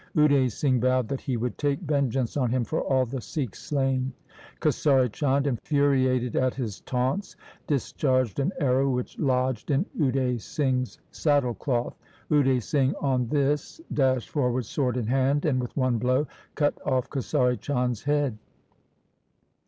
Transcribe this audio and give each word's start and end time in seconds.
Ude 0.17 0.51
Singh 0.51 0.81
vowed 0.81 1.07
that 1.09 1.21
he 1.21 1.37
would 1.37 1.59
take 1.59 1.79
vengeance 1.81 2.35
on 2.35 2.49
him 2.49 2.63
for 2.65 2.81
all 2.81 3.05
the 3.05 3.21
Sikhs 3.21 3.59
slain. 3.63 4.11
Kesari 4.59 5.11
Chand, 5.11 5.45
infuriated 5.45 6.35
at 6.35 6.55
his 6.55 6.79
taunts, 6.79 7.35
discharged 7.67 8.39
an 8.39 8.51
arrow 8.59 8.89
which 8.89 9.19
lodged 9.19 9.69
in 9.69 9.85
Ude 9.95 10.41
Singh's 10.41 10.97
saddle 11.11 11.53
cloth. 11.53 11.95
Ude 12.31 12.63
Singh 12.63 12.95
on 12.99 13.27
this 13.27 13.79
dashed 13.93 14.31
forward 14.31 14.65
sword 14.65 14.97
in 14.97 15.05
hand, 15.05 15.45
and 15.45 15.61
with 15.61 15.77
one 15.77 15.99
blow 15.99 16.25
cut 16.55 16.73
off 16.83 17.07
Kesari 17.07 17.57
Chand's 17.59 18.01
head. 18.01 18.39